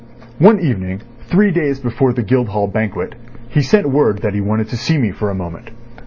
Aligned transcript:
One 0.39 0.59
evening, 0.59 1.01
three 1.27 1.51
days 1.51 1.79
before 1.79 2.11
the 2.11 2.23
Guildhall 2.23 2.65
Banquet, 2.69 3.13
he 3.49 3.61
sent 3.61 3.87
word 3.87 4.23
that 4.23 4.33
he 4.33 4.41
wanted 4.41 4.69
to 4.69 4.75
see 4.75 4.97
me 4.97 5.11
for 5.11 5.29
a 5.29 5.35
moment. 5.35 5.69